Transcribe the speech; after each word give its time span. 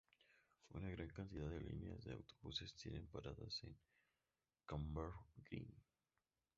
Una 0.71 0.89
gran 0.89 1.09
cantidad 1.09 1.47
de 1.47 1.61
líneas 1.61 2.03
de 2.05 2.13
autobuses 2.13 2.73
tienen 2.73 3.05
paradas 3.05 3.61
en 3.63 3.77
Camberwell 4.65 5.13
Green. 5.47 5.71